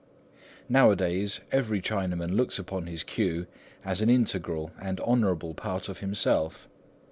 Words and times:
Nowadays 0.67 1.41
every 1.51 1.79
Chinaman 1.79 2.33
looks 2.35 2.57
upon 2.57 2.87
his 2.87 3.03
queue 3.03 3.45
as 3.85 4.01
an 4.01 4.09
integral 4.09 4.71
and 4.81 4.99
honourable 5.01 5.53
part 5.53 5.89
of 5.89 5.99
himself. 5.99 6.67